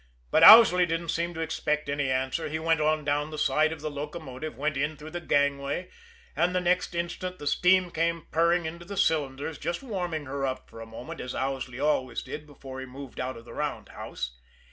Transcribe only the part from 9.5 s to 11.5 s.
just warming her up for a moment, as